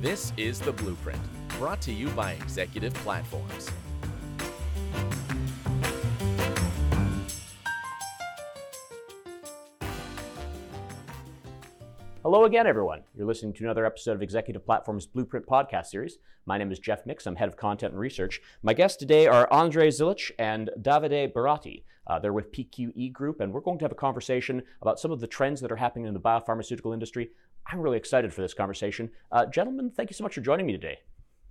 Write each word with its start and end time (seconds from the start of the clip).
This 0.00 0.32
is 0.38 0.58
The 0.58 0.72
Blueprint, 0.72 1.20
brought 1.58 1.82
to 1.82 1.92
you 1.92 2.08
by 2.12 2.32
Executive 2.32 2.94
Platforms. 2.94 3.70
Hello 12.22 12.44
again, 12.44 12.66
everyone. 12.66 13.02
You're 13.14 13.26
listening 13.26 13.52
to 13.52 13.64
another 13.64 13.84
episode 13.84 14.12
of 14.12 14.22
Executive 14.22 14.64
Platform's 14.64 15.06
Blueprint 15.06 15.44
podcast 15.44 15.88
series. 15.88 16.16
My 16.46 16.56
name 16.56 16.72
is 16.72 16.78
Jeff 16.78 17.04
Mix. 17.04 17.26
I'm 17.26 17.36
head 17.36 17.48
of 17.48 17.58
content 17.58 17.92
and 17.92 18.00
research. 18.00 18.40
My 18.62 18.72
guests 18.72 18.96
today 18.96 19.26
are 19.26 19.46
Andrzej 19.50 19.88
Zylicz 19.88 20.30
and 20.38 20.70
Davide 20.80 21.30
Buratti. 21.34 21.82
Uh, 22.06 22.18
they're 22.18 22.32
with 22.32 22.50
PQE 22.50 23.12
Group, 23.12 23.40
and 23.40 23.52
we're 23.52 23.60
going 23.60 23.78
to 23.78 23.84
have 23.84 23.92
a 23.92 23.96
conversation 23.96 24.62
about 24.80 24.98
some 24.98 25.10
of 25.10 25.20
the 25.20 25.26
trends 25.26 25.60
that 25.60 25.70
are 25.70 25.76
happening 25.76 26.06
in 26.06 26.14
the 26.14 26.20
biopharmaceutical 26.20 26.94
industry. 26.94 27.30
I'm 27.66 27.80
really 27.80 27.96
excited 27.98 28.32
for 28.32 28.42
this 28.42 28.54
conversation. 28.54 29.10
Uh, 29.30 29.46
gentlemen, 29.46 29.90
thank 29.90 30.10
you 30.10 30.14
so 30.14 30.24
much 30.24 30.34
for 30.34 30.40
joining 30.40 30.66
me 30.66 30.72
today. 30.72 30.98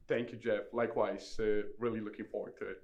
Thank 0.07 0.31
you, 0.31 0.37
Jeff. 0.37 0.63
Likewise, 0.73 1.37
uh, 1.39 1.63
really 1.77 2.01
looking 2.01 2.25
forward 2.25 2.53
to 2.59 2.69
it. 2.69 2.83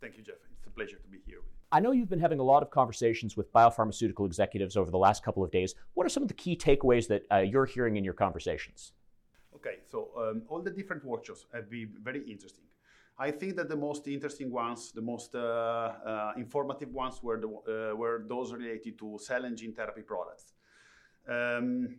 Thank 0.00 0.16
you, 0.16 0.22
Jeff. 0.22 0.36
It's 0.58 0.66
a 0.66 0.70
pleasure 0.70 0.96
to 0.96 1.08
be 1.08 1.18
here. 1.26 1.38
With 1.38 1.48
you. 1.48 1.60
I 1.72 1.80
know 1.80 1.92
you've 1.92 2.08
been 2.08 2.20
having 2.20 2.40
a 2.40 2.42
lot 2.42 2.62
of 2.62 2.70
conversations 2.70 3.36
with 3.36 3.52
biopharmaceutical 3.52 4.26
executives 4.26 4.76
over 4.76 4.90
the 4.90 4.98
last 4.98 5.22
couple 5.22 5.42
of 5.42 5.50
days. 5.50 5.74
What 5.94 6.04
are 6.04 6.08
some 6.08 6.22
of 6.22 6.28
the 6.28 6.34
key 6.34 6.56
takeaways 6.56 7.08
that 7.08 7.22
uh, 7.32 7.38
you're 7.38 7.66
hearing 7.66 7.96
in 7.96 8.04
your 8.04 8.14
conversations? 8.14 8.92
Okay, 9.54 9.76
so 9.90 10.10
um, 10.18 10.42
all 10.48 10.62
the 10.62 10.70
different 10.70 11.04
workshops 11.04 11.46
have 11.52 11.70
been 11.70 11.90
very 12.02 12.22
interesting. 12.30 12.64
I 13.18 13.30
think 13.30 13.56
that 13.56 13.68
the 13.68 13.76
most 13.76 14.08
interesting 14.08 14.50
ones, 14.50 14.92
the 14.92 15.02
most 15.02 15.34
uh, 15.34 15.38
uh, 15.38 16.32
informative 16.36 16.90
ones, 16.92 17.22
were, 17.22 17.38
the, 17.38 17.48
uh, 17.48 17.94
were 17.94 18.24
those 18.26 18.52
related 18.52 18.98
to 18.98 19.18
cell 19.20 19.44
and 19.44 19.56
gene 19.56 19.74
therapy 19.74 20.00
products. 20.02 20.54
Um, 21.28 21.96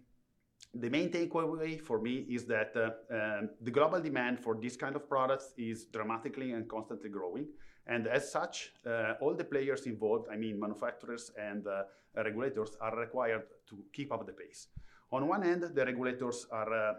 the 0.73 0.89
main 0.89 1.09
takeaway 1.09 1.79
for 1.79 1.99
me 1.99 2.25
is 2.29 2.45
that 2.45 2.73
uh, 2.75 3.13
um, 3.13 3.49
the 3.61 3.71
global 3.71 3.99
demand 3.99 4.39
for 4.39 4.55
this 4.55 4.77
kind 4.77 4.95
of 4.95 5.07
products 5.09 5.53
is 5.57 5.85
dramatically 5.85 6.53
and 6.53 6.67
constantly 6.69 7.09
growing. 7.09 7.47
And 7.87 8.07
as 8.07 8.31
such, 8.31 8.73
uh, 8.85 9.13
all 9.19 9.33
the 9.33 9.43
players 9.43 9.85
involved, 9.85 10.27
I 10.31 10.37
mean 10.37 10.59
manufacturers 10.59 11.31
and 11.37 11.67
uh, 11.67 11.83
regulators, 12.15 12.77
are 12.79 12.95
required 12.97 13.43
to 13.67 13.83
keep 13.91 14.13
up 14.13 14.25
the 14.25 14.31
pace. 14.31 14.67
On 15.11 15.27
one 15.27 15.43
end, 15.43 15.63
the 15.63 15.85
regulators 15.85 16.47
are 16.51 16.73
uh, 16.73 16.93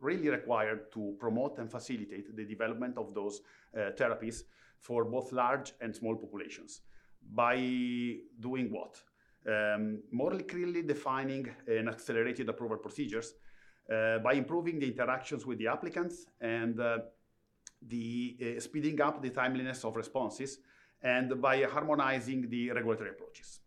really 0.00 0.28
required 0.28 0.92
to 0.92 1.16
promote 1.18 1.58
and 1.58 1.70
facilitate 1.70 2.36
the 2.36 2.44
development 2.44 2.96
of 2.98 3.14
those 3.14 3.40
uh, 3.76 3.90
therapies 3.98 4.42
for 4.80 5.04
both 5.04 5.32
large 5.32 5.72
and 5.80 5.94
small 5.94 6.14
populations. 6.14 6.82
By 7.34 7.56
doing 8.38 8.70
what? 8.70 9.00
Um, 9.46 10.02
more 10.12 10.38
clearly 10.38 10.82
defining 10.82 11.48
and 11.66 11.88
accelerated 11.88 12.48
approval 12.48 12.76
procedures, 12.76 13.34
uh, 13.90 14.18
by 14.20 14.34
improving 14.34 14.78
the 14.78 14.86
interactions 14.86 15.44
with 15.44 15.58
the 15.58 15.66
applicants 15.66 16.26
and 16.40 16.78
uh, 16.78 16.98
the 17.88 18.36
uh, 18.40 18.60
speeding 18.60 19.00
up 19.00 19.20
the 19.20 19.30
timeliness 19.30 19.84
of 19.84 19.96
responses 19.96 20.58
and 21.02 21.42
by 21.42 21.62
harmonizing 21.64 22.48
the 22.48 22.70
regulatory 22.70 23.10
approaches. 23.10 23.60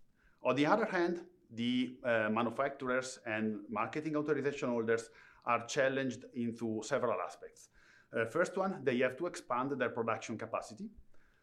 On 0.43 0.55
the 0.55 0.65
other 0.65 0.85
hand, 0.85 1.21
the 1.51 1.97
uh, 2.03 2.29
manufacturers 2.31 3.19
and 3.25 3.59
marketing 3.69 4.15
authorization 4.15 4.69
holders 4.69 5.09
are 5.45 5.65
challenged 5.65 6.25
into 6.33 6.81
several 6.83 7.19
aspects. 7.21 7.69
Uh, 8.15 8.25
first 8.25 8.55
one, 8.57 8.79
they 8.83 8.97
have 8.99 9.17
to 9.17 9.25
expand 9.25 9.71
their 9.71 9.89
production 9.89 10.37
capacity. 10.37 10.89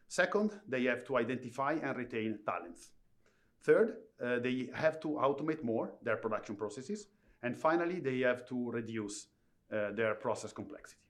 Second, 0.08 0.58
they 0.66 0.84
have 0.84 1.04
to 1.04 1.18
identify 1.18 1.74
and 1.74 1.96
retain 1.96 2.38
talents. 2.46 2.92
Third, 3.62 3.96
uh, 4.24 4.38
they 4.38 4.70
have 4.74 5.00
to 5.00 5.08
automate 5.08 5.62
more 5.62 5.92
their 6.02 6.16
production 6.16 6.56
processes. 6.56 7.06
And 7.42 7.56
finally, 7.56 8.00
they 8.00 8.20
have 8.20 8.46
to 8.48 8.70
reduce 8.70 9.26
uh, 9.72 9.92
their 9.92 10.14
process 10.14 10.52
complexity. 10.52 11.00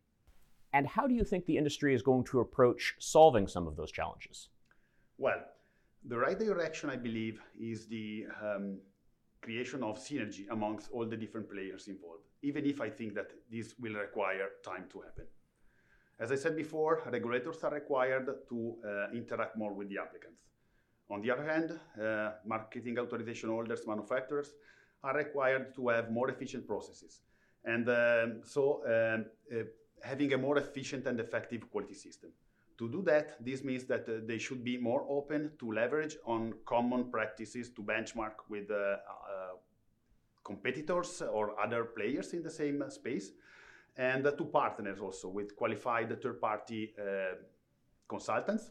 And 0.72 0.86
how 0.86 1.06
do 1.06 1.14
you 1.14 1.24
think 1.24 1.44
the 1.44 1.56
industry 1.56 1.94
is 1.94 2.02
going 2.02 2.24
to 2.24 2.40
approach 2.40 2.94
solving 2.98 3.46
some 3.46 3.66
of 3.66 3.76
those 3.76 3.92
challenges? 3.92 4.48
Well, 5.18 5.40
the 6.04 6.18
right 6.18 6.38
direction, 6.38 6.90
I 6.90 6.96
believe, 6.96 7.40
is 7.60 7.86
the 7.86 8.26
um, 8.42 8.78
creation 9.42 9.82
of 9.82 9.98
synergy 9.98 10.48
amongst 10.50 10.90
all 10.90 11.04
the 11.06 11.16
different 11.16 11.50
players 11.50 11.88
involved, 11.88 12.24
even 12.42 12.64
if 12.64 12.80
I 12.80 12.88
think 12.88 13.14
that 13.14 13.32
this 13.50 13.74
will 13.78 13.94
require 13.94 14.48
time 14.64 14.84
to 14.92 15.00
happen. 15.00 15.26
As 16.18 16.32
I 16.32 16.36
said 16.36 16.56
before, 16.56 17.02
regulators 17.10 17.62
are 17.64 17.72
required 17.72 18.28
to 18.48 18.76
uh, 18.86 19.12
interact 19.12 19.56
more 19.56 19.74
with 19.74 19.88
the 19.88 19.98
applicants. 19.98 20.51
On 21.12 21.20
the 21.20 21.30
other 21.30 21.44
hand, 21.44 21.78
uh, 22.00 22.30
marketing 22.46 22.98
authorization 22.98 23.50
holders, 23.50 23.86
manufacturers, 23.86 24.54
are 25.04 25.14
required 25.14 25.74
to 25.74 25.88
have 25.88 26.10
more 26.10 26.30
efficient 26.30 26.66
processes. 26.66 27.20
And 27.64 27.86
um, 27.88 28.40
so 28.44 28.82
um, 28.86 29.26
uh, 29.54 29.64
having 30.02 30.32
a 30.32 30.38
more 30.38 30.56
efficient 30.56 31.06
and 31.06 31.20
effective 31.20 31.70
quality 31.70 31.94
system. 31.94 32.30
To 32.78 32.88
do 32.88 33.02
that, 33.02 33.36
this 33.44 33.62
means 33.62 33.84
that 33.84 34.08
uh, 34.08 34.12
they 34.26 34.38
should 34.38 34.64
be 34.64 34.78
more 34.78 35.04
open 35.08 35.52
to 35.58 35.70
leverage 35.70 36.16
on 36.24 36.54
common 36.64 37.10
practices 37.10 37.68
to 37.76 37.82
benchmark 37.82 38.36
with 38.48 38.70
uh, 38.70 38.74
uh, 38.74 38.96
competitors 40.42 41.22
or 41.22 41.60
other 41.60 41.84
players 41.84 42.32
in 42.32 42.42
the 42.42 42.50
same 42.50 42.82
space, 42.88 43.32
and 43.96 44.24
to 44.24 44.44
partners 44.46 44.98
also 44.98 45.28
with 45.28 45.54
qualified 45.54 46.08
third-party 46.22 46.94
uh, 46.98 47.34
consultants 48.08 48.70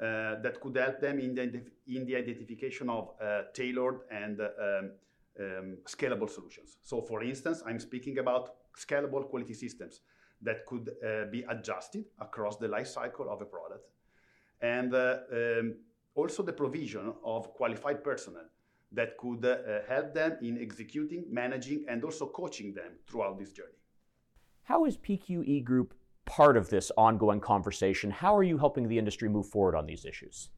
that 0.00 0.58
could 0.60 0.76
help 0.76 1.00
them 1.00 1.18
in 1.18 1.34
the, 1.34 1.62
in 1.88 2.06
the 2.06 2.16
identification 2.16 2.88
of 2.88 3.10
uh, 3.20 3.42
tailored 3.54 4.00
and 4.10 4.40
um, 4.40 4.90
um, 5.38 5.76
scalable 5.86 6.28
solutions. 6.28 6.78
So, 6.82 7.00
for 7.02 7.22
instance, 7.22 7.62
I'm 7.66 7.78
speaking 7.78 8.18
about 8.18 8.54
scalable 8.76 9.28
quality 9.28 9.54
systems 9.54 10.00
that 10.42 10.66
could 10.66 10.90
uh, 11.04 11.26
be 11.30 11.44
adjusted 11.48 12.04
across 12.18 12.56
the 12.56 12.68
life 12.68 12.86
cycle 12.86 13.28
of 13.30 13.42
a 13.42 13.44
product. 13.44 13.90
And 14.62 14.94
uh, 14.94 15.18
um, 15.32 15.74
also 16.14 16.42
the 16.42 16.52
provision 16.52 17.12
of 17.24 17.52
qualified 17.54 18.02
personnel 18.02 18.48
that 18.92 19.16
could 19.18 19.44
uh, 19.44 19.56
help 19.88 20.14
them 20.14 20.36
in 20.42 20.60
executing, 20.60 21.24
managing, 21.30 21.84
and 21.88 22.02
also 22.04 22.26
coaching 22.26 22.72
them 22.74 22.92
throughout 23.06 23.38
this 23.38 23.52
journey. 23.52 23.78
How 24.64 24.84
is 24.84 24.96
PQE 24.96 25.64
Group 25.64 25.94
part 26.30 26.56
of 26.56 26.70
this 26.70 26.92
ongoing 26.96 27.40
conversation? 27.40 28.08
How 28.08 28.36
are 28.36 28.44
you 28.44 28.56
helping 28.56 28.86
the 28.86 28.96
industry 28.96 29.28
move 29.28 29.46
forward 29.46 29.74
on 29.74 29.84
these 29.84 30.04
issues? 30.04 30.48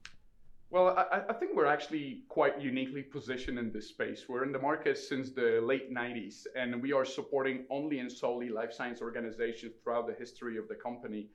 Well, 0.69 0.88
I, 0.88 1.22
I, 1.31 1.33
think 1.34 1.55
we're 1.55 1.66
actually 1.66 2.25
quite 2.28 2.60
uniquely 2.60 3.03
positioned 3.03 3.59
in 3.59 3.72
this 3.72 3.88
space. 3.88 4.25
We're 4.28 4.44
in 4.44 4.53
the 4.53 4.59
market 4.59 4.97
since 4.99 5.31
the 5.31 5.61
late 5.62 5.93
90s, 5.93 6.47
and 6.56 6.81
we 6.81 6.93
are 6.93 7.05
supporting 7.05 7.65
only 7.71 7.99
and 8.00 8.11
solely 8.11 8.49
life 8.49 8.72
science 8.72 9.00
organizations 9.03 9.72
throughout 9.82 10.06
the 10.06 10.15
history 10.15 10.56
of 10.59 10.69
the 10.69 10.75
company. 10.75 11.28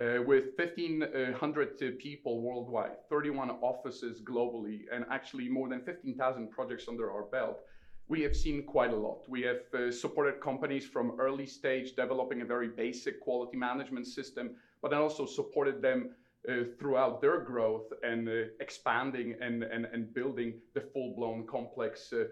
Uh, 0.00 0.22
with 0.26 0.46
1,500 0.56 1.98
people 1.98 2.42
worldwide, 2.42 2.96
31 3.08 3.50
offices 3.62 4.20
globally, 4.20 4.80
and 4.92 5.04
actually 5.10 5.48
more 5.48 5.68
than 5.68 5.80
15,000 5.80 6.50
projects 6.50 6.86
under 6.88 7.10
our 7.10 7.22
belt, 7.22 7.60
we 8.08 8.22
have 8.22 8.36
seen 8.36 8.62
quite 8.62 8.92
a 8.92 8.96
lot. 8.96 9.28
We 9.28 9.42
have 9.42 9.62
uh, 9.74 9.90
supported 9.90 10.40
companies 10.40 10.86
from 10.86 11.18
early 11.18 11.46
stage 11.46 11.96
developing 11.96 12.42
a 12.42 12.44
very 12.44 12.68
basic 12.68 13.20
quality 13.20 13.56
management 13.56 14.06
system, 14.06 14.50
but 14.80 14.90
then 14.90 15.00
also 15.00 15.26
supported 15.26 15.82
them 15.82 16.10
uh, 16.48 16.64
throughout 16.78 17.20
their 17.20 17.40
growth 17.40 17.92
and 18.04 18.28
uh, 18.28 18.32
expanding 18.60 19.34
and, 19.40 19.64
and, 19.64 19.86
and 19.86 20.14
building 20.14 20.54
the 20.74 20.80
full-blown 20.80 21.46
complex 21.46 22.12
uh, 22.12 22.24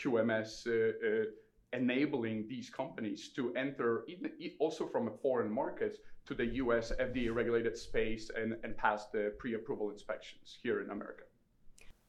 QMS 0.00 0.66
enabling 1.72 2.46
these 2.48 2.70
companies 2.70 3.30
to 3.34 3.52
enter 3.54 4.04
even 4.08 4.30
also 4.60 4.86
from 4.86 5.08
a 5.08 5.10
foreign 5.22 5.52
markets 5.52 5.98
to 6.26 6.34
the 6.34 6.46
US 6.62 6.92
FDA 6.98 7.34
regulated 7.34 7.76
space 7.76 8.30
and, 8.34 8.56
and 8.62 8.76
pass 8.76 9.06
the 9.12 9.34
pre-approval 9.38 9.90
inspections 9.90 10.58
here 10.62 10.80
in 10.80 10.90
America. 10.90 11.24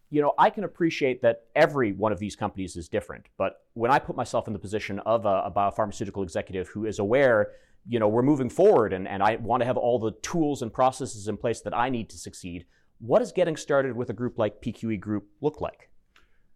You 0.10 0.22
know, 0.22 0.34
I 0.38 0.50
can 0.50 0.64
appreciate 0.64 1.22
that 1.22 1.44
every 1.56 1.92
one 1.92 2.12
of 2.12 2.20
these 2.20 2.36
companies 2.36 2.78
is 2.78 2.88
different, 2.88 3.28
but 3.38 3.62
when 3.74 3.92
I 3.92 4.00
put 4.00 4.16
myself 4.16 4.48
in 4.48 4.54
the 4.54 4.60
position 4.60 5.00
of 5.00 5.26
a, 5.26 5.44
a 5.46 5.52
biopharmaceutical 5.52 6.24
executive 6.24 6.70
who 6.70 6.86
is 6.86 7.00
aware 7.00 7.52
you 7.90 8.00
know, 8.00 8.08
we're 8.08 8.22
moving 8.22 8.50
forward 8.50 8.94
and, 8.94 9.08
and 9.08 9.24
I 9.24 9.38
want 9.38 9.62
to 9.62 9.66
have 9.66 9.78
all 9.78 10.00
the 10.00 10.12
tools 10.22 10.62
and 10.62 10.72
processes 10.72 11.28
in 11.28 11.38
place 11.38 11.62
that 11.62 11.76
I 11.76 11.90
need 11.90 12.10
to 12.10 12.18
succeed. 12.18 12.66
What 13.00 13.20
does 13.20 13.32
getting 13.32 13.56
started 13.56 13.96
with 13.96 14.10
a 14.10 14.14
group 14.14 14.38
like 14.38 14.62
PQE 14.62 15.00
Group 15.00 15.28
look 15.42 15.62
like? 15.62 15.90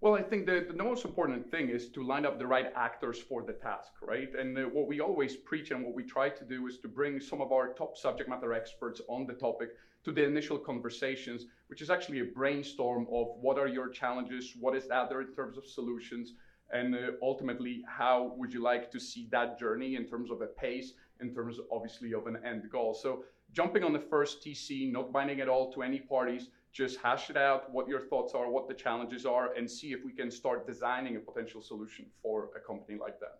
Well, 0.02 0.16
I 0.16 0.24
think 0.24 0.48
the, 0.48 0.66
the 0.68 0.84
most 0.84 1.06
important 1.06 1.50
thing 1.52 1.70
is 1.70 1.90
to 1.90 2.04
line 2.04 2.26
up 2.26 2.40
the 2.40 2.48
right 2.48 2.74
actors 2.76 3.20
for 3.20 3.44
the 3.44 3.54
task, 3.54 3.92
right? 4.02 4.30
And 4.38 4.58
uh, 4.58 4.62
what 4.64 4.88
we 4.88 5.00
always 5.00 5.36
preach 5.36 5.70
and 5.70 5.86
what 5.86 5.94
we 5.94 6.04
try 6.04 6.28
to 6.28 6.44
do 6.44 6.68
is 6.68 6.80
to 6.80 6.88
bring 6.88 7.20
some 7.20 7.40
of 7.40 7.52
our 7.52 7.74
top 7.74 7.96
subject 7.96 8.28
matter 8.28 8.52
experts 8.52 9.00
on 9.08 9.28
the 9.28 9.34
topic 9.34 9.70
to 10.04 10.12
the 10.12 10.24
initial 10.24 10.58
conversations, 10.58 11.46
which 11.68 11.82
is 11.82 11.90
actually 11.90 12.20
a 12.20 12.26
brainstorm 12.26 13.08
of 13.12 13.28
what 13.40 13.58
are 13.58 13.68
your 13.68 13.90
challenges, 13.90 14.54
what 14.60 14.76
is 14.76 14.90
out 14.90 15.10
there 15.10 15.22
in 15.22 15.34
terms 15.34 15.58
of 15.58 15.66
solutions, 15.66 16.34
and 16.74 16.96
uh, 16.96 17.12
ultimately, 17.22 17.84
how 17.86 18.34
would 18.38 18.54
you 18.54 18.62
like 18.62 18.90
to 18.92 19.00
see 19.00 19.28
that 19.32 19.60
journey 19.60 19.96
in 19.96 20.06
terms 20.06 20.32
of 20.32 20.42
a 20.42 20.48
pace 20.48 20.94
in 21.22 21.34
terms 21.34 21.60
obviously 21.72 22.14
of 22.14 22.28
an 22.28 22.38
end 22.44 22.70
goal. 22.72 22.94
So 22.94 23.24
jumping 23.54 23.84
on 23.84 23.94
the 23.94 24.00
first 24.00 24.44
TC, 24.44 24.92
not 24.92 25.12
binding 25.12 25.40
at 25.40 25.48
all 25.48 25.72
to 25.74 25.84
any 25.84 26.00
parties, 26.00 26.50
just 26.74 27.00
hash 27.00 27.30
it 27.30 27.38
out, 27.38 27.72
what 27.72 27.88
your 27.88 28.00
thoughts 28.00 28.34
are, 28.34 28.50
what 28.50 28.68
the 28.68 28.74
challenges 28.74 29.26
are, 29.26 29.54
and 29.54 29.70
see 29.70 29.92
if 29.92 30.04
we 30.06 30.14
can 30.14 30.32
start 30.32 30.66
designing 30.66 31.16
a 31.18 31.20
potential 31.20 31.62
solution 31.62 32.06
for 32.22 32.50
a 32.56 32.60
company 32.60 32.98
like 32.98 33.20
that. 33.20 33.40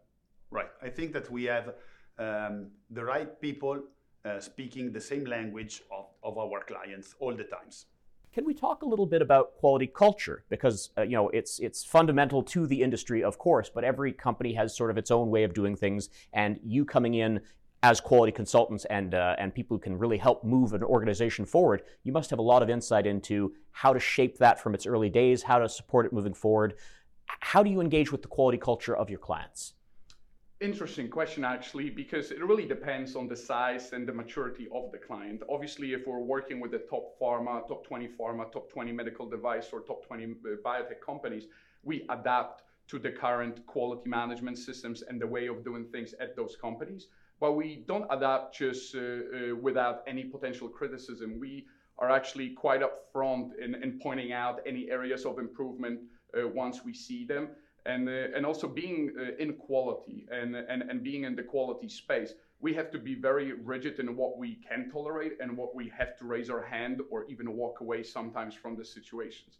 Right. 0.52 0.70
I 0.82 0.90
think 0.90 1.14
that 1.14 1.32
we 1.32 1.46
have 1.46 1.74
um, 2.20 2.68
the 2.90 3.04
right 3.04 3.40
people 3.42 3.84
uh, 4.26 4.40
speaking 4.40 4.92
the 4.92 5.02
same 5.02 5.26
language 5.26 5.82
of, 5.92 6.06
of 6.24 6.38
our 6.38 6.64
clients 6.64 7.16
all 7.20 7.36
the 7.36 7.44
times. 7.44 7.86
Can 8.34 8.46
we 8.46 8.54
talk 8.54 8.82
a 8.82 8.86
little 8.86 9.06
bit 9.06 9.22
about 9.22 9.56
quality 9.56 9.88
culture? 9.88 10.46
Because 10.50 10.92
uh, 10.98 11.02
you 11.02 11.18
know 11.18 11.28
it's 11.30 11.60
it's 11.60 11.84
fundamental 11.84 12.42
to 12.44 12.66
the 12.66 12.82
industry, 12.82 13.24
of 13.24 13.38
course, 13.38 13.70
but 13.70 13.84
every 13.84 14.14
company 14.14 14.54
has 14.54 14.76
sort 14.76 14.90
of 14.90 14.98
its 14.98 15.12
own 15.12 15.30
way 15.30 15.44
of 15.44 15.54
doing 15.54 15.76
things. 15.76 16.10
And 16.32 16.58
you 16.64 16.86
coming 16.86 17.16
in 17.16 17.42
as 17.84 18.00
quality 18.00 18.32
consultants 18.32 18.86
and 18.86 19.14
uh, 19.14 19.36
and 19.38 19.54
people 19.54 19.76
who 19.76 19.82
can 19.82 19.98
really 19.98 20.18
help 20.18 20.46
move 20.46 20.74
an 20.74 20.84
organization 20.84 21.46
forward, 21.46 21.84
you 22.04 22.14
must 22.14 22.30
have 22.30 22.40
a 22.40 22.44
lot 22.44 22.64
of 22.64 22.70
insight 22.70 23.06
into 23.06 23.54
how 23.72 23.92
to 23.92 24.00
shape 24.00 24.38
that 24.38 24.62
from 24.62 24.74
its 24.74 24.86
early 24.86 25.10
days, 25.10 25.44
how 25.44 25.60
to 25.60 25.68
support 25.68 26.06
it 26.06 26.14
moving 26.14 26.34
forward. 26.34 26.76
How 27.42 27.64
do 27.64 27.70
you 27.70 27.82
engage 27.82 28.12
with 28.12 28.22
the 28.22 28.28
quality 28.28 28.58
culture 28.58 28.96
of 28.96 29.10
your 29.10 29.20
clients? 29.20 29.74
Interesting 30.62 31.10
question, 31.10 31.44
actually, 31.44 31.90
because 31.90 32.30
it 32.30 32.46
really 32.46 32.68
depends 32.68 33.16
on 33.16 33.28
the 33.28 33.36
size 33.36 33.94
and 33.94 34.08
the 34.08 34.14
maturity 34.14 34.68
of 34.72 34.92
the 34.92 34.98
client. 35.00 35.42
Obviously, 35.50 35.94
if 35.94 36.06
we're 36.06 36.20
working 36.20 36.60
with 36.60 36.70
the 36.70 36.84
top 36.88 37.20
pharma, 37.20 37.68
top 37.68 37.84
20 37.88 38.10
pharma, 38.10 38.52
top 38.52 38.72
20 38.72 38.92
medical 38.92 39.28
device, 39.28 39.70
or 39.74 39.80
top 39.80 40.06
20 40.06 40.24
uh, 40.24 40.28
biotech 40.64 41.02
companies, 41.04 41.48
we 41.82 42.06
adapt 42.12 42.62
to 42.90 43.00
the 43.00 43.10
current 43.10 43.66
quality 43.66 44.08
management 44.08 44.56
systems 44.56 45.02
and 45.02 45.20
the 45.20 45.26
way 45.26 45.48
of 45.48 45.66
doing 45.66 45.86
things 45.86 46.14
at 46.20 46.36
those 46.36 46.56
companies. 46.56 47.08
But 47.40 47.54
we 47.54 47.84
don't 47.88 48.06
adapt 48.12 48.56
just 48.56 48.94
uh, 48.94 49.00
uh, 49.00 49.56
without 49.56 50.04
any 50.06 50.26
potential 50.26 50.70
criticism. 50.70 51.40
We 51.40 51.66
are 51.98 52.12
actually 52.12 52.50
quite 52.50 52.82
upfront 52.82 53.58
in, 53.58 53.74
in 53.82 54.00
pointing 54.00 54.32
out 54.32 54.60
any 54.68 54.92
areas 54.92 55.26
of 55.26 55.40
improvement 55.40 56.02
uh, 56.38 56.48
once 56.48 56.86
we 56.86 56.94
see 56.94 57.26
them 57.26 57.50
and 57.86 58.08
uh, 58.08 58.36
and 58.36 58.46
also 58.46 58.68
being 58.68 59.12
uh, 59.18 59.36
in 59.44 59.54
quality 59.54 60.28
and, 60.32 60.56
and 60.56 60.84
and 60.84 61.04
being 61.04 61.24
in 61.24 61.36
the 61.36 61.44
quality 61.44 61.90
space 61.90 62.34
we 62.62 62.74
have 62.76 62.92
to 62.92 63.00
be 63.00 63.16
very 63.16 63.54
rigid 63.54 64.00
in 64.00 64.16
what 64.16 64.38
we 64.38 64.60
can 64.68 64.90
tolerate 64.90 65.34
and 65.42 65.58
what 65.58 65.76
we 65.76 65.92
have 65.98 66.16
to 66.20 66.26
raise 66.26 66.50
our 66.50 66.62
hand 66.62 67.02
or 67.10 67.26
even 67.26 67.58
walk 67.58 67.82
away 67.82 68.04
sometimes 68.04 68.54
from 68.54 68.78
the 68.78 68.86
situations. 68.86 69.58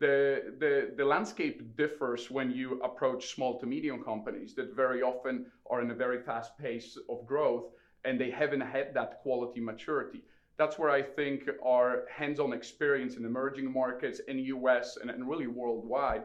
The, 0.00 0.54
the, 0.58 0.92
the 0.96 1.04
landscape 1.04 1.76
differs 1.76 2.30
when 2.30 2.50
you 2.50 2.80
approach 2.82 3.34
small 3.34 3.60
to 3.60 3.66
medium 3.66 4.02
companies 4.02 4.54
that 4.54 4.74
very 4.74 5.02
often 5.02 5.46
are 5.70 5.80
in 5.80 5.90
a 5.90 5.94
very 5.94 6.22
fast 6.22 6.58
pace 6.58 6.98
of 7.08 7.24
growth 7.26 7.66
and 8.04 8.20
they 8.20 8.30
haven't 8.30 8.62
had 8.62 8.94
that 8.94 9.20
quality 9.22 9.60
maturity. 9.60 10.22
That's 10.56 10.78
where 10.78 10.90
I 10.90 11.02
think 11.02 11.48
our 11.64 12.04
hands-on 12.10 12.52
experience 12.52 13.16
in 13.16 13.24
emerging 13.24 13.72
markets 13.72 14.20
in 14.26 14.38
US 14.38 14.96
and, 14.96 15.10
and 15.10 15.28
really 15.28 15.46
worldwide 15.46 16.24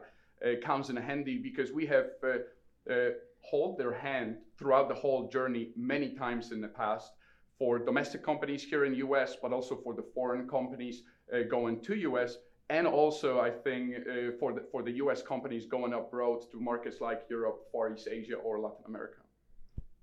comes 0.64 0.90
in 0.90 0.96
handy 0.96 1.38
because 1.38 1.72
we 1.72 1.86
have 1.86 2.06
uh, 2.22 2.92
uh, 2.92 3.10
hold 3.40 3.78
their 3.78 3.92
hand 3.92 4.36
throughout 4.58 4.88
the 4.88 4.94
whole 4.94 5.28
journey 5.28 5.70
many 5.76 6.10
times 6.14 6.52
in 6.52 6.60
the 6.60 6.68
past 6.68 7.12
for 7.58 7.78
domestic 7.78 8.22
companies 8.22 8.62
here 8.62 8.84
in 8.84 8.94
US, 8.94 9.36
but 9.40 9.52
also 9.52 9.76
for 9.76 9.94
the 9.94 10.04
foreign 10.14 10.48
companies 10.48 11.02
going 11.48 11.80
to 11.82 11.94
US 12.10 12.38
and 12.68 12.86
also 12.86 13.40
I 13.40 13.50
think 13.50 13.94
uh, 13.94 14.32
for 14.38 14.52
the 14.52 14.62
for 14.72 14.82
the 14.82 14.92
U.S. 15.04 15.22
companies 15.22 15.66
going 15.66 15.92
abroad 15.92 16.50
to 16.50 16.60
markets 16.60 17.00
like 17.00 17.22
Europe, 17.30 17.68
Far 17.72 17.92
East 17.92 18.08
Asia, 18.10 18.34
or 18.34 18.58
Latin 18.58 18.84
America. 18.86 19.20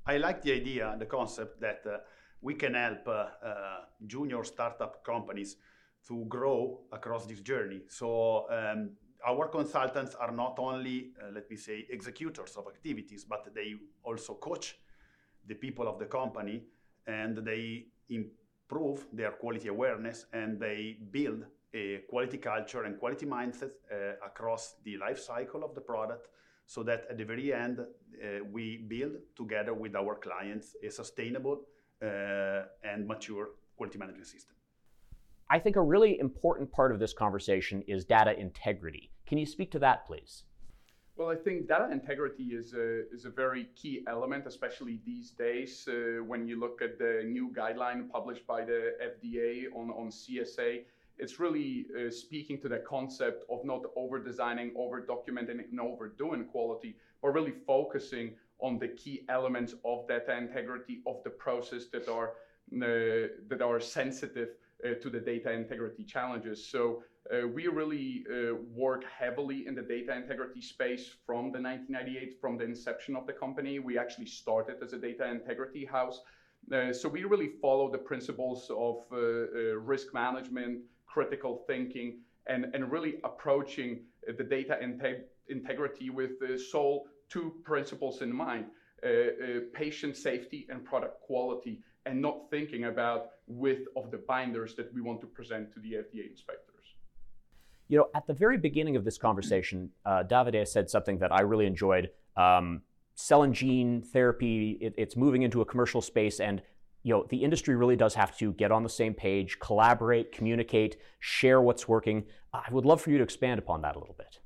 I 0.06 0.18
like 0.18 0.42
the 0.42 0.54
idea, 0.54 0.92
and 0.92 1.02
the 1.02 1.06
concept 1.06 1.60
that 1.62 1.82
uh, 1.86 1.98
we 2.42 2.54
can 2.54 2.74
help 2.74 3.08
uh, 3.08 3.26
junior 4.08 4.44
startup 4.44 5.04
companies 5.04 5.58
to 6.08 6.26
grow 6.28 6.82
across 6.92 7.26
this 7.26 7.40
journey. 7.40 7.82
So 7.88 8.46
um, 8.50 8.92
our 9.26 9.48
consultants 9.48 10.16
are 10.16 10.32
not 10.32 10.60
only, 10.60 11.12
uh, 11.22 11.32
let 11.34 11.50
me 11.50 11.56
say, 11.56 11.86
executors 11.90 12.56
of 12.56 12.68
activities, 12.68 13.24
but 13.24 13.54
they 13.54 13.76
also 14.04 14.34
coach 14.36 14.78
the 15.48 15.56
people 15.56 15.88
of 15.88 16.00
the 16.00 16.06
company 16.06 16.64
and 17.08 17.38
they 17.38 17.86
improve 18.10 19.06
their 19.14 19.32
quality 19.32 19.68
awareness 19.68 20.26
and 20.34 20.60
they 20.60 20.98
build 21.12 21.46
a 21.74 22.02
quality 22.10 22.38
culture 22.38 22.84
and 22.84 23.00
quality 23.00 23.26
mindset 23.26 23.72
uh, 23.92 24.14
across 24.26 24.76
the 24.84 24.98
life 24.98 25.20
cycle 25.20 25.64
of 25.64 25.74
the 25.74 25.82
product 25.82 26.28
so 26.66 26.84
that 26.84 27.06
at 27.10 27.18
the 27.18 27.26
very 27.26 27.54
end 27.54 27.80
uh, 27.80 28.44
we 28.52 28.86
build 28.88 29.14
together 29.36 29.74
with 29.74 29.96
our 29.96 30.16
clients 30.16 30.76
a 30.84 30.90
sustainable 30.90 31.62
uh, 32.02 32.64
and 32.84 33.08
mature 33.08 33.50
quality 33.76 33.98
management 33.98 34.28
system. 34.28 34.56
I 35.50 35.60
think 35.60 35.76
a 35.76 35.82
really 35.82 36.20
important 36.20 36.72
part 36.72 36.92
of 36.92 37.00
this 37.00 37.14
conversation 37.14 37.84
is 37.88 38.06
data 38.06 38.38
integrity. 38.40 39.12
Can 39.34 39.40
you 39.40 39.48
speak 39.48 39.72
to 39.72 39.80
that, 39.80 40.06
please? 40.06 40.44
Well, 41.18 41.30
I 41.32 41.36
think 41.36 41.68
data 41.68 41.90
integrity 41.92 42.50
is 42.54 42.76
a, 42.76 43.12
is 43.12 43.26
a 43.26 43.32
very 43.32 43.68
key 43.76 44.04
element, 44.08 44.46
especially 44.46 45.02
these 45.08 45.32
days 45.32 45.88
uh, 45.88 46.24
when 46.24 46.48
you 46.48 46.60
look 46.60 46.84
at 46.84 47.00
the 47.00 47.24
new 47.26 47.50
guideline 47.52 48.12
published 48.12 48.46
by 48.46 48.64
the 48.64 48.94
FDA 49.02 49.76
on, 49.76 49.90
on 49.90 50.12
CSA. 50.12 50.84
It's 51.18 51.40
really 51.40 51.88
uh, 51.98 52.12
speaking 52.12 52.62
to 52.62 52.70
the 52.70 52.78
concept 52.88 53.44
of 53.50 53.66
not 53.66 53.82
over 53.96 54.20
designing, 54.20 54.72
over 54.76 55.02
documenting, 55.02 55.68
and 55.72 55.80
overdoing 55.80 56.46
quality, 56.46 56.96
but 57.20 57.30
really 57.30 57.56
focusing 57.66 58.36
on 58.60 58.78
the 58.78 58.90
key 58.90 59.26
elements 59.30 59.74
of 59.84 60.08
data 60.08 60.38
integrity 60.38 61.02
of 61.08 61.24
the 61.24 61.32
process 61.32 61.86
that 61.88 62.08
are 62.08 62.34
uh, 62.76 63.30
that 63.50 63.62
are 63.64 63.80
sensitive 63.80 64.50
to 65.02 65.10
the 65.10 65.20
data 65.20 65.52
integrity 65.52 66.04
challenges. 66.04 66.70
So 66.70 67.04
uh, 67.32 67.48
we 67.48 67.68
really 67.68 68.26
uh, 68.30 68.56
work 68.76 69.06
heavily 69.18 69.66
in 69.68 69.76
the 69.76 69.82
data 69.82 70.14
integrity 70.16 70.62
space 70.62 71.10
from 71.26 71.52
the 71.52 71.62
1998, 71.62 72.38
from 72.42 72.58
the 72.58 72.66
inception 72.66 73.16
of 73.16 73.26
the 73.26 73.34
company. 73.34 73.80
We 73.80 73.98
actually 73.98 74.26
started 74.26 74.76
as 74.84 74.92
a 74.94 74.98
data 74.98 75.30
integrity 75.30 75.86
house. 75.86 76.22
Uh, 76.72 76.92
so 76.92 77.08
we 77.08 77.24
really 77.24 77.52
follow 77.62 77.90
the 77.92 77.98
principles 77.98 78.70
of 78.70 78.98
uh, 79.12 79.18
uh, 79.18 79.76
risk 79.80 80.14
management, 80.14 80.82
critical 81.06 81.64
thinking, 81.68 82.20
and, 82.48 82.66
and 82.74 82.92
really 82.92 83.16
approaching 83.24 84.02
the 84.38 84.44
data 84.44 84.78
integrity 85.50 86.10
with 86.10 86.32
the 86.40 86.58
sole 86.58 87.08
two 87.30 87.54
principles 87.64 88.22
in 88.22 88.34
mind, 88.34 88.66
patient 89.74 90.16
safety 90.18 90.68
and 90.70 90.84
product 90.86 91.22
quality 91.22 91.82
and 92.06 92.22
not 92.22 92.50
thinking 92.50 92.86
about 92.86 93.32
width 93.48 93.88
of 93.96 94.12
the 94.12 94.18
binders 94.18 94.76
that 94.76 94.94
we 94.94 95.02
want 95.02 95.22
to 95.22 95.28
present 95.28 95.74
to 95.74 95.80
the 95.80 95.94
FDA 95.94 96.30
inspectors. 96.30 96.70
You 97.88 97.98
know, 98.00 98.08
at 98.16 98.26
the 98.28 98.34
very 98.34 98.58
beginning 98.58 98.96
of 98.96 99.04
this 99.04 99.18
conversation, 99.18 99.90
uh, 100.06 100.24
Davide 100.24 100.68
said 100.68 100.90
something 100.90 101.18
that 101.20 101.32
I 101.32 101.42
really 101.42 101.66
enjoyed. 101.66 102.10
Um, 102.38 102.82
cell 103.16 103.44
and 103.44 103.54
gene 103.54 104.02
therapy, 104.02 104.78
it, 104.82 104.94
it's 104.98 105.16
moving 105.16 105.44
into 105.44 105.62
a 105.62 105.66
commercial 105.66 106.02
space, 106.02 106.40
and 106.40 106.62
you 107.04 107.14
know, 107.14 107.26
the 107.30 107.44
industry 107.44 107.76
really 107.76 107.98
does 107.98 108.14
have 108.16 108.38
to 108.38 108.54
get 108.54 108.72
on 108.72 108.82
the 108.82 108.90
same 108.90 109.14
page, 109.14 109.60
collaborate, 109.60 110.32
communicate, 110.32 110.98
share 111.20 111.62
what's 111.62 111.88
working. 111.88 112.24
I 112.54 112.68
would 112.72 112.86
love 112.86 113.02
for 113.02 113.12
you 113.12 113.18
to 113.18 113.24
expand 113.24 113.60
upon 113.60 113.82
that 113.82 113.98
a 113.98 114.00
little 114.00 114.16
bit. 114.18 114.40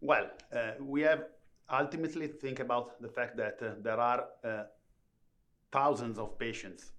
Well, 0.00 0.30
uh, 0.54 0.72
we 0.80 1.02
have 1.02 1.24
ultimately 1.70 2.28
think 2.28 2.60
about 2.60 3.00
the 3.00 3.08
fact 3.08 3.36
that 3.36 3.58
uh, 3.62 3.74
there 3.82 4.00
are 4.00 4.24
uh, 4.44 4.64
thousands 5.70 6.18
of 6.18 6.38
patients 6.38 6.92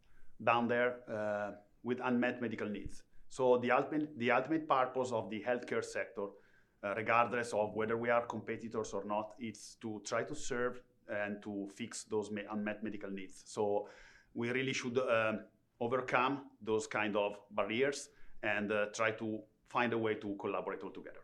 down 0.44 0.68
there 0.68 0.98
uh, 1.12 1.52
with 1.84 2.00
unmet 2.04 2.42
medical 2.42 2.68
needs. 2.68 3.04
So 3.30 3.58
the 3.58 3.72
ultimate, 3.72 4.18
the 4.20 4.32
ultimate 4.32 4.68
purpose 4.68 5.12
of 5.12 5.30
the 5.30 5.42
healthcare 5.42 5.84
sector, 5.84 6.28
uh, 6.84 6.94
regardless 6.96 7.54
of 7.54 7.74
whether 7.74 7.98
we 7.98 8.10
are 8.10 8.26
competitors 8.26 8.94
or 8.94 9.04
not, 9.06 9.34
is 9.40 9.78
to 9.82 10.02
try 10.06 10.24
to 10.24 10.36
serve 10.36 10.82
and 11.10 11.42
to 11.44 11.68
fix 11.76 12.04
those 12.04 12.32
unmet 12.52 12.84
medical 12.84 13.10
needs. 13.10 13.44
So 13.46 13.88
we 14.34 14.52
really 14.52 14.74
should 14.74 14.98
um, 14.98 15.42
overcome 15.80 16.46
those 16.62 16.88
kind 16.88 17.16
of 17.16 17.34
barriers 17.52 18.10
and 18.42 18.72
uh, 18.72 18.86
try 18.94 19.12
to 19.12 19.40
find 19.70 19.94
a 19.94 19.98
way 19.98 20.16
to 20.16 20.36
collaborate 20.40 20.84
all 20.84 20.92
together. 20.92 21.23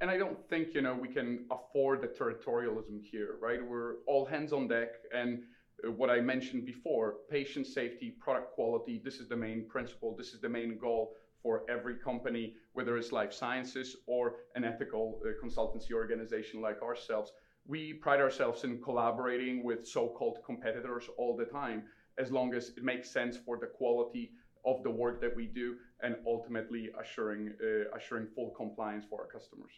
And 0.00 0.10
I 0.10 0.16
don't 0.16 0.38
think 0.48 0.74
you 0.74 0.82
know 0.82 0.94
we 0.94 1.08
can 1.08 1.46
afford 1.50 2.02
the 2.02 2.06
territorialism 2.06 3.02
here, 3.02 3.36
right? 3.40 3.58
We're 3.64 3.94
all 4.06 4.24
hands 4.24 4.52
on 4.52 4.68
deck, 4.68 4.90
and 5.12 5.42
uh, 5.84 5.90
what 5.90 6.08
I 6.08 6.20
mentioned 6.20 6.64
before 6.64 7.16
patient 7.28 7.66
safety, 7.66 8.10
product 8.10 8.52
quality 8.52 9.00
this 9.04 9.16
is 9.18 9.28
the 9.28 9.36
main 9.36 9.66
principle, 9.68 10.14
this 10.16 10.34
is 10.34 10.40
the 10.40 10.48
main 10.48 10.78
goal 10.78 11.14
for 11.42 11.62
every 11.68 11.96
company, 11.96 12.54
whether 12.74 12.96
it's 12.96 13.10
life 13.10 13.32
sciences 13.32 13.96
or 14.06 14.36
an 14.54 14.64
ethical 14.64 15.20
uh, 15.24 15.30
consultancy 15.44 15.92
organization 15.92 16.60
like 16.60 16.80
ourselves. 16.80 17.32
We 17.66 17.92
pride 17.92 18.20
ourselves 18.20 18.62
in 18.64 18.80
collaborating 18.80 19.64
with 19.64 19.86
so 19.86 20.08
called 20.08 20.38
competitors 20.46 21.04
all 21.18 21.36
the 21.36 21.44
time, 21.44 21.82
as 22.18 22.30
long 22.30 22.54
as 22.54 22.70
it 22.76 22.84
makes 22.84 23.10
sense 23.10 23.36
for 23.36 23.56
the 23.56 23.66
quality 23.66 24.30
of 24.68 24.82
the 24.82 24.90
work 24.90 25.20
that 25.20 25.34
we 25.34 25.46
do 25.46 25.76
and 26.02 26.16
ultimately 26.26 26.90
assuring, 27.00 27.52
uh, 27.62 27.96
assuring 27.96 28.26
full 28.34 28.50
compliance 28.50 29.04
for 29.08 29.20
our 29.22 29.26
customers. 29.26 29.72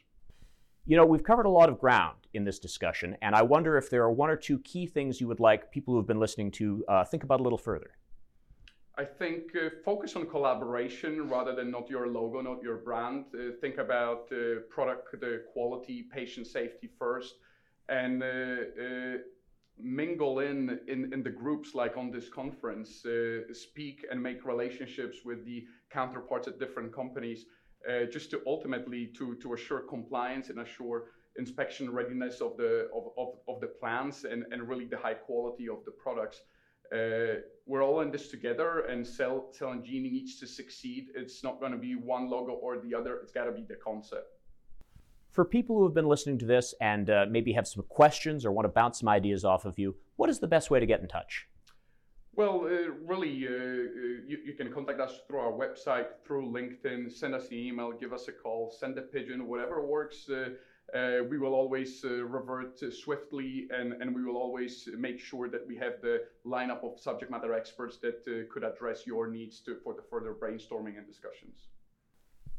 You 0.87 0.97
know, 0.97 1.07
we've 1.07 1.23
covered 1.23 1.47
a 1.47 1.51
lot 1.61 1.69
of 1.69 1.79
ground 1.79 2.19
in 2.35 2.43
this 2.45 2.59
discussion, 2.59 3.17
and 3.23 3.35
I 3.35 3.43
wonder 3.43 3.77
if 3.77 3.91
there 3.91 4.03
are 4.03 4.11
one 4.11 4.31
or 4.31 4.37
two 4.37 4.59
key 4.61 4.87
things 4.87 5.21
you 5.21 5.29
would 5.29 5.41
like 5.41 5.71
people 5.71 5.93
who 5.95 5.99
have 5.99 6.07
been 6.07 6.19
listening 6.19 6.51
to 6.53 6.85
uh, 6.89 7.05
think 7.05 7.23
about 7.23 7.41
a 7.41 7.43
little 7.43 7.59
further. 7.59 7.93
I 8.99 9.05
think 9.05 9.57
uh, 9.57 9.71
focus 9.85 10.17
on 10.17 10.27
collaboration 10.27 11.29
rather 11.29 11.55
than 11.55 11.71
not 11.71 11.89
your 11.89 12.09
logo, 12.09 12.41
not 12.41 12.63
your 12.63 12.79
brand. 12.79 13.27
Uh, 13.33 13.53
think 13.61 13.79
about 13.79 14.29
uh, 14.33 14.61
product 14.69 15.19
the 15.21 15.45
quality, 15.53 16.03
patient 16.03 16.47
safety 16.47 16.89
first, 16.99 17.37
and 17.89 18.23
uh, 18.23 18.27
uh, 18.27 19.17
mingle 19.83 20.41
in, 20.41 20.79
in 20.89 21.13
in 21.13 21.23
the 21.23 21.31
groups 21.31 21.75
like 21.75 21.97
on 21.97 22.11
this 22.11 22.29
conference, 22.29 23.05
uh, 23.05 23.53
speak 23.53 24.07
and 24.11 24.23
make 24.23 24.45
relationships 24.45 25.19
with 25.25 25.45
the 25.45 25.65
counterparts 25.91 26.49
at 26.49 26.59
different 26.59 26.95
companies, 26.95 27.47
uh, 27.89 28.05
just 28.05 28.31
to 28.31 28.41
ultimately 28.47 29.07
to 29.19 29.35
to 29.37 29.55
assure 29.55 29.81
compliance 29.81 30.51
and 30.51 30.61
assure 30.61 31.05
inspection 31.37 31.91
readiness 31.91 32.41
of 32.41 32.57
the 32.57 32.89
of, 32.95 33.05
of, 33.17 33.29
of 33.49 33.61
the 33.61 33.67
plants 33.67 34.25
and, 34.25 34.45
and 34.53 34.69
really 34.69 34.87
the 34.87 34.99
high 34.99 35.15
quality 35.15 35.69
of 35.69 35.85
the 35.85 35.93
products. 35.93 36.41
Uh, 36.93 37.41
we're 37.67 37.85
all 37.85 38.01
in 38.01 38.11
this 38.11 38.29
together 38.29 38.81
and 38.81 39.07
cell 39.07 39.49
cell 39.53 39.71
and 39.71 39.85
gene 39.85 40.03
needs 40.03 40.41
to 40.41 40.47
succeed. 40.47 41.07
It's 41.15 41.45
not 41.45 41.61
going 41.61 41.73
to 41.73 41.79
be 41.79 41.95
one 41.95 42.29
logo 42.29 42.53
or 42.53 42.79
the 42.81 42.95
other. 42.95 43.19
It's 43.23 43.33
got 43.33 43.45
to 43.45 43.53
be 43.53 43.63
the 43.63 43.77
concept. 43.77 44.40
For 45.31 45.45
people 45.45 45.79
who 45.79 45.85
have 45.85 45.95
been 45.95 46.09
listening 46.09 46.39
to 46.39 46.47
this 46.47 46.75
and 46.81 47.09
uh, 47.09 47.27
maybe 47.31 47.53
have 47.53 47.69
some 47.69 47.85
questions 47.89 48.45
or 48.45 48.51
want 48.51 48.65
to 48.65 48.69
bounce 48.69 48.99
some 48.99 49.09
ideas 49.09 49.45
off 49.45 49.65
of 49.65 49.79
you, 49.79 49.95
what 50.17 50.29
is 50.29 50.41
the 50.41 50.49
best 50.49 50.71
way 50.71 50.81
to 50.81 50.87
get 50.87 51.01
in 51.01 51.07
touch? 51.07 51.47
Well, 52.35 52.65
uh, 52.65 52.93
really, 53.07 53.47
uh, 53.47 53.51
uh, 53.51 53.57
you, 54.27 54.39
you, 54.45 54.55
can 54.57 54.73
contact 54.73 55.01
us 55.01 55.21
through 55.27 55.39
our 55.39 55.53
website, 55.53 56.07
through 56.25 56.51
LinkedIn, 56.51 57.13
send 57.13 57.35
us 57.35 57.49
an 57.49 57.59
email, 57.59 57.93
give 57.93 58.13
us 58.13 58.27
a 58.29 58.33
call, 58.33 58.75
send 58.77 58.99
a 58.99 59.03
pigeon, 59.03 59.47
whatever 59.47 59.87
works. 59.87 60.29
Uh, 60.29 60.51
uh 60.97 61.23
we 61.31 61.39
will 61.39 61.55
always 61.55 62.05
uh, 62.05 62.09
revert 62.25 62.81
swiftly 62.93 63.69
and, 63.71 63.93
and 64.01 64.13
we 64.13 64.25
will 64.25 64.37
always 64.37 64.89
make 64.99 65.21
sure 65.21 65.49
that 65.49 65.65
we 65.67 65.77
have 65.77 66.01
the 66.03 66.23
lineup 66.45 66.83
of 66.83 66.99
subject 66.99 67.31
matter 67.31 67.55
experts 67.55 67.99
that 67.99 68.25
could 68.53 68.65
address 68.65 69.07
your 69.07 69.29
needs 69.29 69.61
to, 69.61 69.77
for 69.85 69.95
the 69.95 70.03
further 70.11 70.35
brainstorming 70.35 70.99
and 70.99 71.07
discussions. 71.07 71.69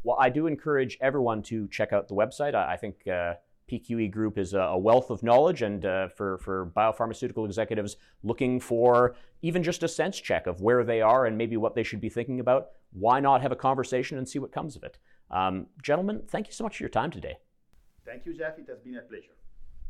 Well, 0.03 0.17
I 0.19 0.29
do 0.29 0.47
encourage 0.47 0.97
everyone 1.01 1.43
to 1.43 1.67
check 1.67 1.93
out 1.93 2.07
the 2.07 2.15
website. 2.15 2.55
I, 2.55 2.73
I 2.73 2.77
think 2.77 3.07
uh, 3.07 3.35
PQE 3.71 4.11
Group 4.11 4.37
is 4.37 4.53
a, 4.53 4.77
wealth 4.77 5.09
of 5.09 5.23
knowledge, 5.23 5.61
and 5.61 5.85
uh, 5.85 6.09
for, 6.09 6.37
for 6.39 6.71
biopharmaceutical 6.75 7.45
executives 7.45 7.97
looking 8.23 8.59
for 8.59 9.15
even 9.41 9.63
just 9.63 9.83
a 9.83 9.87
sense 9.87 10.19
check 10.19 10.47
of 10.47 10.61
where 10.61 10.83
they 10.83 11.01
are 11.01 11.25
and 11.25 11.37
maybe 11.37 11.57
what 11.57 11.75
they 11.75 11.83
should 11.83 12.01
be 12.01 12.09
thinking 12.09 12.39
about, 12.39 12.69
why 12.91 13.19
not 13.19 13.41
have 13.41 13.51
a 13.51 13.55
conversation 13.55 14.17
and 14.17 14.27
see 14.27 14.39
what 14.39 14.51
comes 14.51 14.75
of 14.75 14.83
it? 14.83 14.97
Um, 15.29 15.67
gentlemen, 15.81 16.23
thank 16.27 16.47
you 16.47 16.53
so 16.53 16.63
much 16.63 16.77
for 16.77 16.83
your 16.83 16.89
time 16.89 17.11
today. 17.11 17.37
Thank 18.05 18.25
you, 18.25 18.33
Jeff. 18.33 18.57
It 18.57 18.67
has 18.67 18.79
been 18.79 18.97
a 18.97 19.01
pleasure. 19.01 19.35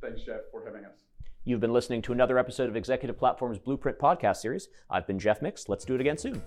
Thanks, 0.01 0.21
Jeff, 0.23 0.41
for 0.51 0.63
having 0.63 0.85
us. 0.85 0.97
You've 1.43 1.59
been 1.59 1.73
listening 1.73 2.03
to 2.03 2.11
another 2.11 2.37
episode 2.37 2.69
of 2.69 2.75
Executive 2.75 3.17
Platform's 3.17 3.57
Blueprint 3.57 3.97
podcast 3.97 4.37
series. 4.37 4.67
I've 4.91 5.07
been 5.07 5.17
Jeff 5.17 5.41
Mix. 5.41 5.67
Let's 5.69 5.85
do 5.85 5.95
it 5.95 6.01
again 6.01 6.17
soon. 6.17 6.41